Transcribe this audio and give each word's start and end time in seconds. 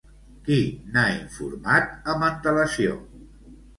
Qui 0.45 0.55
n'ha 0.95 1.03
informat 1.17 2.11
amb 2.15 2.29
antelació? 2.31 2.97